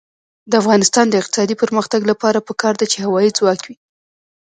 د 0.49 0.53
افغانستان 0.61 1.05
د 1.09 1.13
اقتصادي 1.21 1.55
پرمختګ 1.63 2.01
لپاره 2.11 2.45
پکار 2.49 2.73
ده 2.79 2.85
چې 2.91 2.97
هوایی 3.05 3.35
ځواک 3.37 3.59
وي. 3.67 3.75